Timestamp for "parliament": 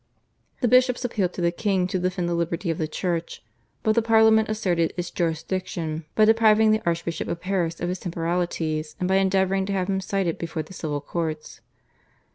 4.01-4.49